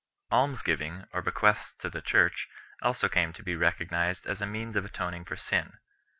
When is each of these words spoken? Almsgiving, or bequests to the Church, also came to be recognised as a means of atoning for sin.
Almsgiving, 0.31 1.03
or 1.13 1.21
bequests 1.21 1.75
to 1.75 1.87
the 1.87 2.01
Church, 2.01 2.49
also 2.81 3.07
came 3.07 3.33
to 3.33 3.43
be 3.43 3.55
recognised 3.55 4.25
as 4.25 4.41
a 4.41 4.47
means 4.47 4.75
of 4.75 4.83
atoning 4.83 5.25
for 5.25 5.35
sin. 5.37 5.73